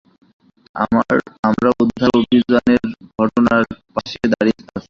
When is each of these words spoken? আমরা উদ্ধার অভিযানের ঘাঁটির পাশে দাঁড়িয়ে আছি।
আমরা 1.45 1.69
উদ্ধার 1.81 2.09
অভিযানের 2.17 2.83
ঘাঁটির 3.11 3.47
পাশে 3.95 4.19
দাঁড়িয়ে 4.31 4.55
আছি। 4.55 4.65